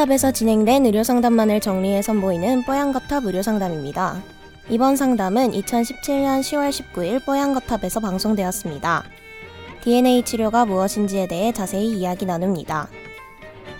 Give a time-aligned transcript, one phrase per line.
[0.00, 4.22] 뽀얀거탑에서 진행된 의료상담만을 정리해 선보이는 뽀얀거탑 의료상담입니다.
[4.70, 9.04] 이번 상담은 2017년 10월 19일 뽀얀거탑에서 방송되었습니다.
[9.82, 12.88] DNA 치료가 무엇인지에 대해 자세히 이야기 나눕니다.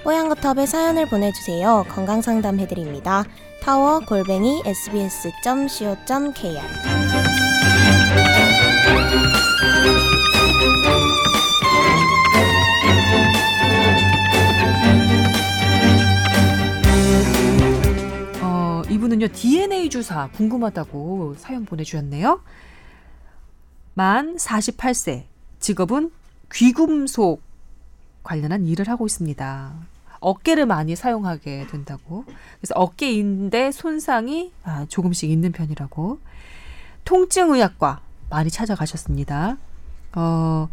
[0.04, 1.86] 뽀얀거탑에 사연을 보내주세요.
[1.88, 3.24] 건강상담 해드립니다.
[3.62, 6.00] 타워 골뱅이 sbs.co.kr
[19.20, 22.40] 어, 이분은요, DNA 주사 궁금하다고 사연 보내주셨네요.
[23.94, 25.24] 만 48세,
[25.58, 26.10] 직업은
[26.52, 27.42] 귀금속
[28.22, 29.72] 관련한 일을 하고 있습니다.
[30.20, 32.24] 어깨를 많이 사용하게 된다고.
[32.60, 36.18] 그래서 어깨인대 손상이 아, 조금씩 있는 편이라고.
[37.04, 39.56] 통증의학과 많이 찾아가셨습니다.
[40.14, 40.68] 어,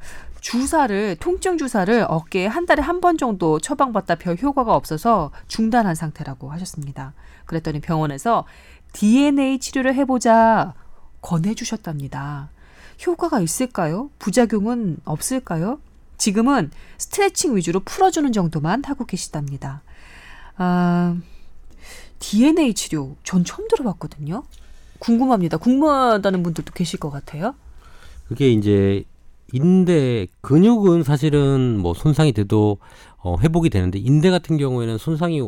[0.51, 6.51] 주사를, 통증 주사를 어깨에 한 달에 한 번 정도 처방받다 별 효과가 없어서 중단한 상태라고
[6.53, 7.13] 하셨습니다.
[7.45, 8.45] 그랬더니 병원에서
[8.93, 10.73] DNA 치료를 해보자
[11.21, 12.49] 권해주셨답니다.
[13.05, 14.09] 효과가 있을까요?
[14.19, 15.81] 부작용은 없을까요?
[16.17, 19.81] 지금은 스트레칭 위주로 풀어주는 정도만 하고 계시답니다.
[20.55, 21.17] 아,
[22.19, 24.43] DNA 치료 전 처음 들어봤거든요.
[24.99, 25.57] 궁금합니다.
[25.57, 27.53] 궁금하다는 분들도 계실 것 같아요.
[28.29, 29.03] 그게 이제
[29.53, 32.77] 인대 근육은 사실은 뭐 손상이 돼도
[33.17, 35.41] 어, 회복이 되는데 인대 같은 경우에는 손상이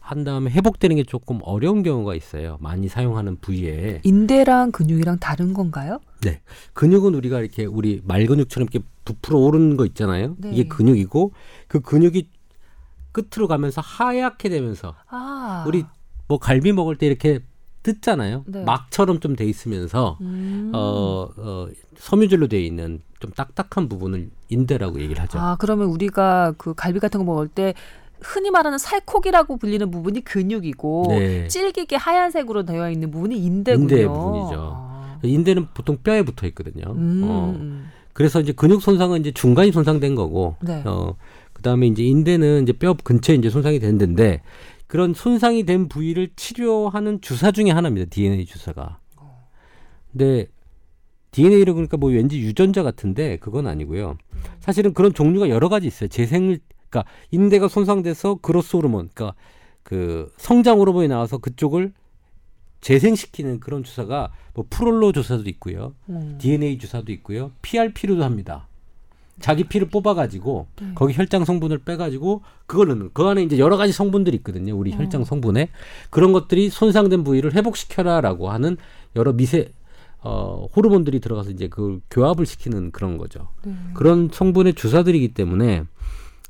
[0.00, 2.58] 한 다음에 회복되는 게 조금 어려운 경우가 있어요.
[2.60, 4.02] 많이 사용하는 부위에.
[4.04, 5.98] 인대랑 근육이랑 다른 건가요?
[6.22, 6.40] 네.
[6.74, 10.36] 근육은 우리가 이렇게 우리 말 근육처럼 이렇게 부풀어 오르는 거 있잖아요.
[10.38, 10.52] 네.
[10.52, 11.32] 이게 근육이고
[11.66, 12.28] 그 근육이
[13.10, 15.84] 끝으로 가면서 하얗게 되면서 아, 우리
[16.28, 17.40] 뭐 갈비 먹을 때 이렇게
[17.86, 18.44] 뜯잖아요.
[18.46, 18.64] 네.
[18.64, 20.72] 막처럼 좀 돼 있으면서 음.
[20.74, 21.68] 어, 어,
[21.98, 25.38] 섬유질로 되어 있는 좀 딱딱한 부분을 인대라고 얘기를 하죠.
[25.38, 27.74] 아, 그러면 우리가 그 갈비 같은 거 먹을 때
[28.20, 31.48] 흔히 말하는 살코기라고 불리는 부분이 근육이고 네.
[31.48, 33.82] 질기게 하얀색으로 되어 있는 부분이 인대군요.
[33.82, 34.56] 인대 부분이죠.
[34.58, 35.18] 아.
[35.22, 36.92] 인대는 보통 뼈에 붙어 있거든요.
[36.92, 37.22] 음.
[37.24, 37.58] 어,
[38.12, 40.82] 그래서 이제 근육 손상은 이제 중간이 손상된 거고, 네.
[40.86, 41.14] 어,
[41.52, 44.40] 그 다음에 이제 인대는 이제 뼈 근처에 이제 손상이 된 데인데,
[44.86, 48.08] 그런 손상이 된 부위를 치료하는 주사 중에 하나입니다.
[48.10, 49.00] DNA 주사가.
[50.12, 50.46] 근데
[51.32, 54.16] DNA를 그러니까 뭐 왠지 유전자 같은데 그건 아니고요.
[54.60, 56.08] 사실은 그런 종류가 여러 가지 있어요.
[56.08, 59.36] 재생을 그러니까 인대가 손상돼서 그로스 호르몬, 그러니까
[59.82, 61.92] 그 성장 호르몬이 나와서 그쪽을
[62.80, 65.94] 재생시키는 그런 주사가 뭐 프롤로 주사도 있고요.
[66.08, 66.38] 음.
[66.40, 67.50] DNA 주사도 있고요.
[67.62, 68.68] PRP로도 합니다.
[69.40, 70.92] 자기 피를 뽑아가지고 네.
[70.94, 74.76] 거기 혈장 성분을 빼가지고 그걸 넣는 그 안에 이제 여러 가지 성분들이 있거든요.
[74.76, 74.96] 우리 어.
[74.96, 75.68] 혈장 성분에
[76.10, 78.76] 그런 것들이 손상된 부위를 회복시켜라라고 하는
[79.14, 79.70] 여러 미세
[80.20, 83.48] 어, 호르몬들이 들어가서 이제 그 교합을 시키는 그런 거죠.
[83.64, 83.74] 네.
[83.94, 85.84] 그런 성분의 주사들이기 때문에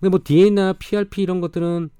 [0.01, 1.91] 근데 뭐 DNA나 PRP 이런 것들은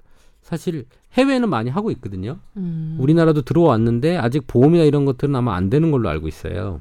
[0.41, 2.37] 사실 해외에는 많이 하고 있거든요.
[2.55, 2.95] 음.
[2.99, 6.79] 우리나라도 들어왔는데 아직 보험이나 이런 것들은 아마 안 되는 걸로 알고 있어요.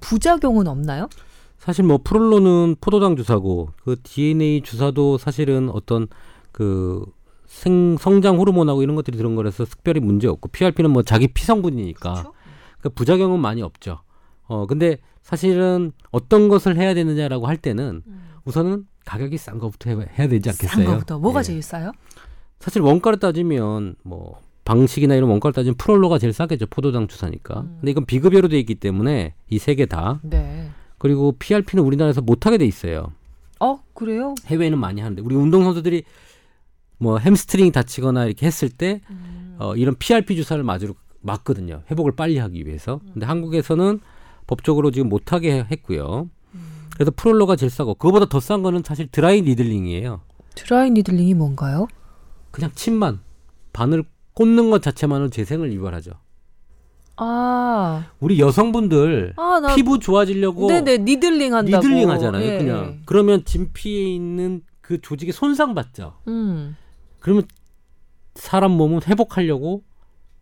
[0.00, 1.08] 부작용은 없나요?
[1.58, 6.06] 사실 뭐 프롤로는 포도당 주사고 그 DNA 주사도 사실은 어떤
[6.52, 7.04] 그
[7.46, 12.12] 생, 성장 호르몬하고 이런 것들이 들은 거라서 특별히 문제 없고 PRP는 뭐 자기 피 성분이니까
[12.12, 12.32] 그렇죠?
[12.80, 14.00] 그 부작용은 많이 없죠.
[14.46, 18.02] 어 근데 사실은 어떤 것을 해야 되느냐라고 할 때는
[18.44, 20.68] 우선은 가격이 싼 것부터 해, 해야 되지 않겠어요?
[20.68, 21.42] 싼 거부터 뭐가 예.
[21.42, 21.92] 제일 싸요?
[22.60, 26.66] 사실 원가를 따지면 뭐 방식이나 이런 원가를 따지면 prolo가 제일 싸겠죠.
[26.66, 27.60] 포도당 주사니까.
[27.60, 27.76] 음.
[27.80, 30.20] 근데 이건 비급여로 돼 있기 때문에 이 세 개 다.
[30.22, 30.47] 네.
[30.98, 33.12] 그리고 PRP는 우리나라에서 못 하게 돼 있어요.
[33.60, 34.34] 어 그래요?
[34.46, 36.04] 해외에는 많이 하는데 우리 운동 선수들이
[36.98, 39.56] 뭐 햄스트링 다치거나 이렇게 했을 때 음.
[39.58, 41.82] 어, 이런 PRP 주사를 맞으러 맞거든요.
[41.90, 43.00] 회복을 빨리 하기 위해서.
[43.12, 44.00] 근데 한국에서는
[44.46, 46.28] 법적으로 지금 못 하게 했고요.
[46.94, 50.20] 그래서 prolo가 제일 싸고 그거보다 더 싼 거는 사실 dry needling이에요.
[50.56, 51.86] dry needling이 뭔가요?
[52.50, 53.20] 그냥 침만
[53.72, 56.12] 바늘 꽂는 것 자체만으로 재생을 유발하죠.
[57.20, 61.84] 아, 우리 여성분들 아, 나 피부 좋아지려고 네네 needling 한다고.
[61.84, 62.42] needling 하잖아요.
[62.44, 62.58] 예.
[62.58, 66.18] 그냥 그러면 진피에 있는 그 조직에 손상 받죠.
[66.28, 66.76] 음.
[67.18, 67.44] 그러면
[68.34, 69.82] 사람 몸은 회복하려고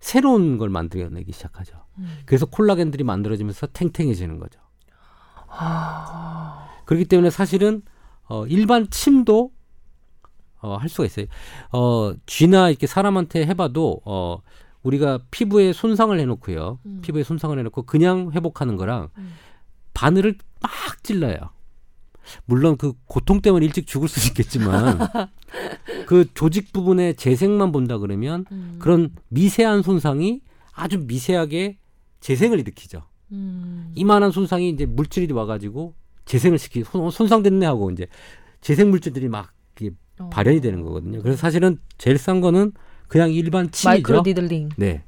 [0.00, 1.76] 새로운 걸 만들어내기 시작하죠.
[1.98, 2.18] 음.
[2.26, 4.60] 그래서 콜라겐들이 만들어지면서 탱탱해지는 거죠.
[5.48, 7.82] 아, 그렇기 때문에 사실은
[8.28, 9.50] 어, 일반 침도
[10.60, 11.26] 어, 할 수가 있어요.
[11.72, 14.38] 어, 쥐나 이렇게 사람한테 해봐도 어,
[14.86, 16.78] 우리가 피부에 손상을 해놓고요.
[16.86, 17.00] 음.
[17.02, 19.32] 피부에 손상을 해놓고 그냥 회복하는 거랑 음.
[19.94, 20.70] 바늘을 막
[21.02, 21.36] 찔러요.
[22.44, 24.98] 물론 그 고통 때문에 일찍 죽을 수 있겠지만
[26.06, 28.76] 그 조직 부분의 재생만 본다 그러면 음.
[28.78, 30.40] 그런 미세한 손상이
[30.72, 31.78] 아주 미세하게
[32.20, 33.02] 재생을 일으키죠.
[33.32, 33.92] 음.
[33.94, 35.94] 이만한 손상이 이제 물질이 와가지고
[36.24, 38.06] 재생을 시키 손, 손상됐네 하고 이제
[38.60, 39.52] 재생 물질들이 막
[40.18, 40.30] 어.
[40.30, 41.22] 발현이 되는 거거든요.
[41.22, 42.72] 그래서 사실은 제일 싼 거는
[43.08, 43.88] 그냥 일반 침이죠.
[43.88, 44.70] micro needling.
[44.76, 45.02] 네.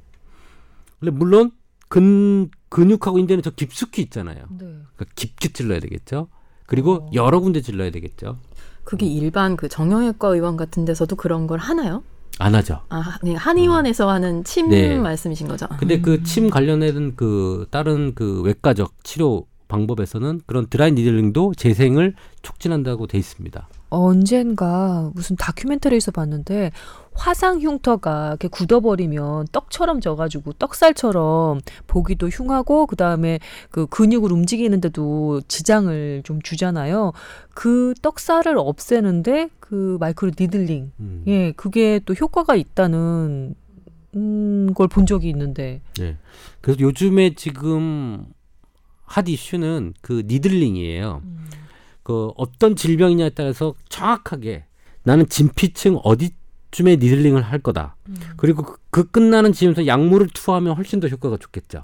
[0.99, 1.51] 근데 물론
[1.87, 4.45] 근 근육하고 인대는 저 깊숙이 있잖아요.
[4.51, 4.65] 네.
[4.65, 6.27] 그러니까 깊게 찔러야 되겠죠.
[6.65, 7.09] 그리고 어.
[7.13, 8.37] 여러 군데 찔러야 되겠죠.
[8.83, 12.03] 그게 일반 그 정형외과 의원 같은 데서도 그런 걸 하나요?
[12.37, 12.81] 안 하죠.
[12.89, 14.97] 아, 네, 한의원에서 하는 침 네.
[14.97, 15.67] 말씀이신 거죠?
[15.77, 23.17] 근데 그침 관련된 그 다른 그 외과적 치료 방법에서는 그런 드라이 니들링도 재생을 촉진한다고 돼
[23.17, 23.69] 있습니다.
[23.91, 26.71] 언젠가 무슨 다큐멘터리에서 봤는데
[27.13, 33.39] 화상 흉터가 이렇게 굳어버리면 떡처럼 져가지고 떡살처럼 보기도 흉하고 그 다음에
[33.71, 37.13] 그 근육을 움직이는데도 지장을 좀 주잖아요.
[37.53, 41.23] 그 떡살을 없애는데 그 micro needling, 음.
[41.27, 43.55] 예, 그게 또 효과가 있다는
[44.15, 45.81] 음, 걸 본 적이 있는데.
[45.99, 46.17] 네.
[46.61, 48.25] 그래서 요즘에 지금
[49.09, 51.23] 핫 이슈는 그 needling이에요.
[52.03, 54.65] 그 어떤 질병이냐에 따라서 정확하게
[55.03, 57.95] 나는 진피층 어디쯤에 needling을 할 거다.
[58.37, 61.83] 그리고 그, 그 끝나는 지점에서 약물을 투하하면 훨씬 더 효과가 좋겠죠.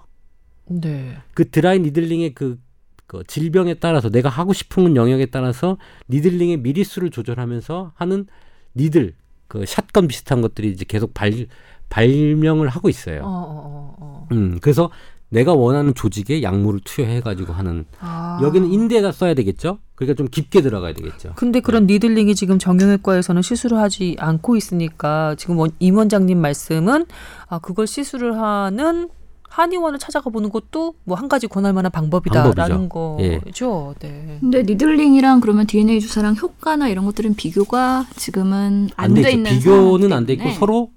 [0.68, 1.18] 네.
[1.34, 2.60] 그 dry needling의 그,
[3.08, 5.78] 그 질병에 따라서 내가 하고 싶은 영역에 따라서
[6.10, 8.28] needling의 밀리수를 조절하면서 하는
[8.76, 9.16] needle
[9.48, 11.48] 그 shotgun 비슷한 것들이 이제 계속 발
[11.90, 13.22] 발명을 하고 있어요.
[13.24, 14.28] 어, 어, 어, 어.
[14.32, 14.90] 음, 그래서
[15.30, 18.40] 내가 원하는 조직에 약물을 투여해가지고 하는 아.
[18.42, 19.80] 여기는 인대에다 써야 되겠죠.
[19.96, 21.34] 그러니까 좀 깊게 들어가야 되겠죠.
[21.36, 27.06] 근데 그런 needling이 지금 정형외과에서는 시술을 하지 않고 있으니까 지금 원, 임 원장님 말씀은
[27.48, 29.10] 아 그걸 시술을 하는
[29.50, 32.90] 한의원을 찾아가 보는 것도 뭐 한 가지 권할 만한 방법이다라는
[33.22, 33.40] 예.
[33.40, 33.96] 거죠.
[34.00, 34.38] 네.
[34.42, 39.52] 근데 needling이랑 그러면 DNA 주사랑 효과나 이런 것들은 비교가 지금은 안안돼돼 있는.
[39.52, 40.92] 비교는 안 돼 있고 서로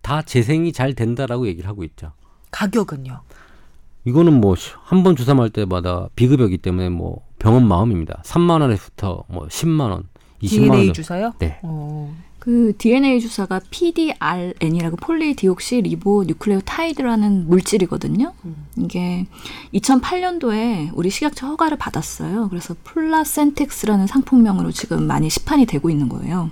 [0.00, 2.12] 다 재생이 잘 된다라고 얘기를 하고 있죠.
[2.52, 3.20] 가격은요?
[4.10, 4.54] 이거는 뭐
[4.84, 8.22] 한 번 주사 맞을 때마다 비급여기 때문에 뭐 병원 마음입니다.
[8.24, 10.04] 3만 원에서부터 뭐 10만 원,
[10.42, 10.70] 20만 원.
[10.78, 10.92] DNA.
[10.92, 11.32] 주사요?
[11.38, 11.58] 네.
[11.62, 12.12] 어.
[12.38, 18.32] 그 DNA 주사가 PDRN이라고 polydeoxyribonucleotide라는 물질이거든요.
[18.78, 19.26] 이게
[19.74, 22.48] 2008년도에 우리 식약처 허가를 받았어요.
[22.48, 26.48] 그래서 Placentex라는 상품명으로 지금 많이 시판이 되고 있는 거예요.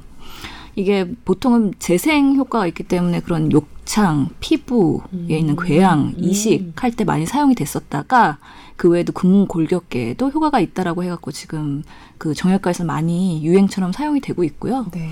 [0.76, 7.24] 이게 보통은 재생 효과가 있기 때문에 그런 욕창, 피부에 있는 궤양, 이식 할 때 많이
[7.24, 8.36] 사용이 됐었다가
[8.76, 11.82] 그 외에도 근골격계에도 효과가 있다라고 해갖고 지금
[12.18, 14.86] 그 정형외과에서 많이 유행처럼 사용이 되고 있고요.
[14.92, 15.08] 네.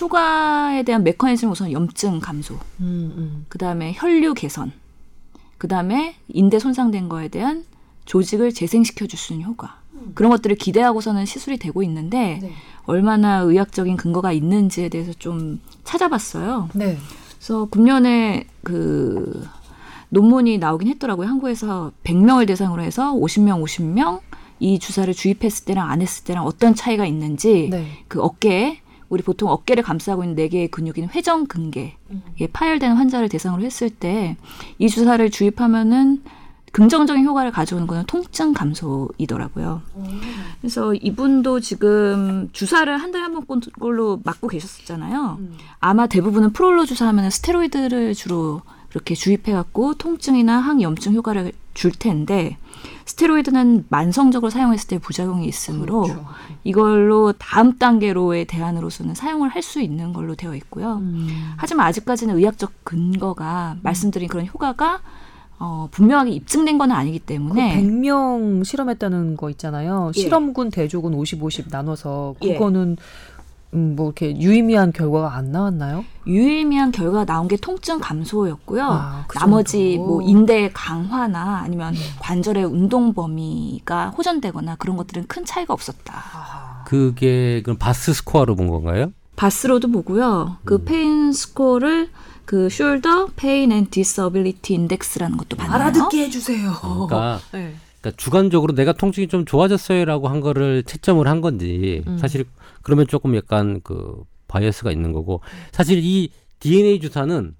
[0.00, 3.46] 효과에 대한 메커니즘 우선 염증 감소, 음, 음.
[3.48, 4.70] 그 다음에 혈류 개선,
[5.58, 7.64] 그 다음에 인대 손상된 거에 대한
[8.04, 9.80] 조직을 재생시켜 줄 수 있는 효과.
[10.14, 12.52] 그런 것들을 기대하고서는 시술이 되고 있는데 네.
[12.84, 16.68] 얼마나 의학적인 근거가 있는지에 대해서 좀 찾아봤어요.
[16.74, 16.96] 네.
[17.44, 19.46] 그래서 금년에 그
[20.08, 21.28] 논문이 나오긴 했더라고요.
[21.28, 24.20] 한국에서 100명을 대상으로 해서 50명, 50명
[24.60, 27.86] 이 주사를 주입했을 때랑 안 했을 때랑 어떤 차이가 있는지 네.
[28.08, 28.78] 그 어깨에
[29.10, 31.96] 우리 보통 어깨를 감싸고 있는 네 개의 근육인 회전 근개
[32.34, 34.38] 이게 파열되는 환자를 대상으로 했을 때
[34.78, 36.22] 이 주사를 주입하면은
[36.74, 39.80] 긍정적인 효과를 가져오는 거는 통증 감소이더라고요.
[40.60, 45.38] 그래서 이분도 지금 주사를 한 달에 한 번꼴로 맞고 계셨었잖아요.
[45.78, 52.58] 아마 대부분은 프롤로 주사하면 스테로이드를 주로 이렇게 주입해갖고 통증이나 항염증 효과를 줄 텐데
[53.06, 56.26] 스테로이드는 만성적으로 사용했을 때 부작용이 있으므로 그렇죠.
[56.64, 60.96] 이걸로 다음 단계로의 대안으로서는 사용을 할 수 있는 걸로 되어 있고요.
[60.96, 61.54] 음.
[61.56, 65.00] 하지만 아직까지는 의학적 근거가 말씀드린 그런 효과가
[65.64, 70.12] 어, 분명하게 입증된 건 아니기 그 때문에 100명 실험했다는 거 있잖아요.
[70.14, 70.20] 예.
[70.20, 72.52] 실험군 대족은 50, 50 나눠서 예.
[72.52, 72.98] 그거는
[73.72, 76.04] 음, 뭐 이렇게 유의미한 결과가 안 나왔나요?
[76.26, 78.84] 유의미한 결과가 나온 게 통증 감소였고요.
[78.84, 79.96] 아, 그 나머지.
[79.96, 86.14] 뭐 인대 강화나 아니면 관절의 운동 범위가 호전되거나 그런 것들은 큰 차이가 없었다.
[86.14, 86.84] 아.
[86.84, 89.12] 그게 그럼 VAS score로 본 건가요?
[89.34, 90.58] VAS로도 보고요.
[90.64, 90.84] 그 음.
[90.84, 92.10] pain score를
[92.44, 96.08] 그 Shoulder Pain and Disability Index라는 것도 봤나요?
[96.12, 96.72] 해주세요.
[96.80, 97.74] 그러니까, 네.
[98.00, 102.18] 그러니까 주관적으로 내가 통증이 좀 좋아졌어요라고 한 거를 채점을 한 건지 음.
[102.18, 102.44] 사실
[102.82, 105.40] 그러면 조금 약간 그 bias가 있는 거고
[105.72, 107.54] 사실 이 DNA 주사는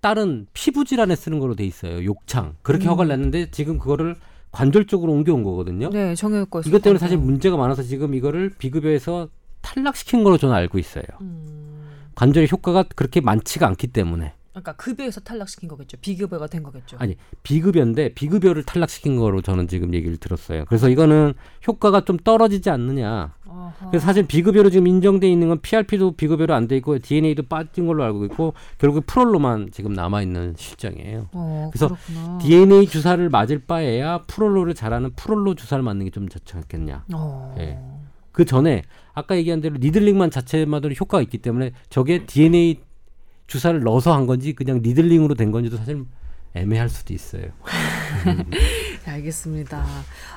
[0.00, 2.04] 다른 피부 질환에 쓰는 거로 돼 있어요.
[2.04, 2.90] 욕창 그렇게 음.
[2.90, 4.16] 허가를 냈는데 지금 그거를
[4.52, 5.90] 관절 쪽으로 옮겨온 거거든요.
[5.90, 9.28] 네, 정형외과에서 이것 때문에 사실 문제가 많아서 지금 이거를 비급여에서
[9.62, 11.04] 탈락시킨 걸로 저는 알고 있어요.
[11.20, 11.75] 음.
[12.16, 15.98] 관절의 효과가 그렇게 많지가 않기 때문에 그러니까 급여에서 탈락시킨 거겠죠.
[16.00, 16.96] 비급여가 된 거겠죠.
[16.98, 20.64] 아니 비급여인데 비급여를 탈락시킨 거로 저는 지금 얘기를 들었어요.
[20.64, 21.34] 그래서 이거는
[21.68, 23.34] 효과가 좀 떨어지지 않느냐.
[23.46, 23.90] 아하.
[23.90, 28.02] 그래서 사실 비급여로 지금 인정돼 있는 건 PRP도 비급여로 안 돼 있고 DNA도 빠진 걸로
[28.04, 31.28] 알고 있고 결국 프롤로만 지금 남아 있는 실정이에요.
[31.32, 32.38] 어, 그래서 그렇구나.
[32.38, 37.04] DNA 주사를 맞을 바에야 프롤로를 잘하는 프롤로 주사를 맞는 게 좀 좋지 않겠냐.
[37.12, 37.54] 어.
[37.58, 37.78] 예.
[38.36, 38.82] 그 전에
[39.14, 42.82] 아까 얘기한 대로 니들링만 자체만으로 효과가 있기 때문에 저게 DNA
[43.46, 46.04] 주사를 넣어서 한 건지 그냥 니들링으로 된 건지도 사실
[46.54, 47.44] 애매할 수도 있어요.
[49.06, 49.84] 네, 알겠습니다.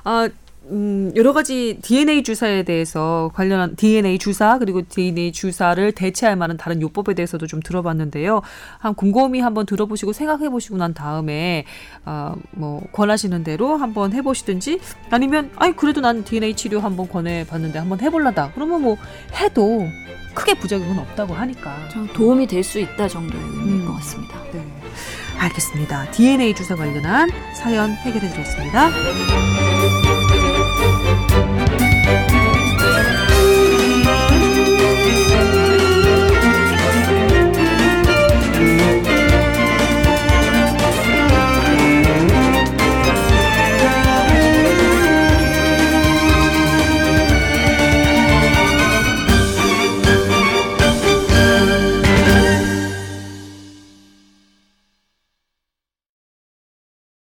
[0.04, 0.30] 아,
[0.72, 6.80] 음, 여러 가지 DNA 주사에 대해서 관련한 DNA 주사 그리고 DNA 주사를 대체할 만한 다른
[6.82, 8.42] 요법에 대해서도 좀 들어봤는데요.
[8.78, 11.66] 한 곰곰이 한번 들어보시고 생각해 보시고 난 다음에
[12.06, 17.48] 아, 뭐 권하시는 대로 한번 해 보시든지 아니면 아니 그래도 난 DNA 치료 한번 권해
[17.48, 18.52] 봤는데 한번 해 볼라다.
[18.54, 18.98] 그러면 뭐
[19.42, 19.88] 해도
[20.36, 21.90] 크게 부작용은 없다고 하니까.
[21.90, 23.86] 좀 도움이 될 수 있다 정도의 의미일 음.
[23.88, 24.40] 것 같습니다.
[24.54, 24.64] 네.
[25.40, 26.12] 알겠습니다.
[26.12, 28.90] DNA 주사 관련한 사연 해결해 드렸습니다.